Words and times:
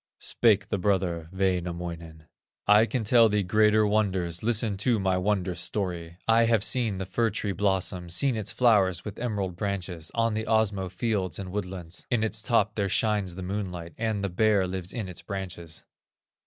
Spake 0.19 0.69
the 0.69 0.79
brother, 0.79 1.29
Wainamoinen: 1.31 2.23
"I 2.65 2.87
can 2.87 3.03
tell 3.03 3.29
thee 3.29 3.43
greater 3.43 3.85
wonders, 3.85 4.41
Listen 4.41 4.75
to 4.77 4.99
my 4.99 5.15
wondrous 5.15 5.61
story: 5.61 6.17
I 6.27 6.45
have 6.45 6.63
seen 6.63 6.97
the 6.97 7.05
fir 7.05 7.29
tree 7.29 7.51
blossom, 7.51 8.09
Seen 8.09 8.35
its 8.35 8.51
flowers 8.51 9.05
with 9.05 9.19
emerald 9.19 9.55
branches, 9.55 10.09
On 10.15 10.33
the 10.33 10.45
Osmo 10.47 10.89
fields 10.89 11.37
and 11.37 11.51
woodlands; 11.51 12.07
In 12.09 12.23
its 12.23 12.41
top, 12.41 12.73
there 12.73 12.89
shines 12.89 13.35
the 13.35 13.43
moonlight, 13.43 13.93
And 13.95 14.23
the 14.23 14.29
Bear 14.29 14.65
lives 14.65 14.91
in 14.91 15.07
its 15.07 15.21
branches." 15.21 15.83